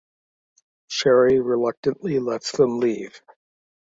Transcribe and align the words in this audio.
Sherry 0.87 1.39
reluctantly 1.39 2.17
lets 2.17 2.53
them 2.53 2.79
leave. 2.79 3.21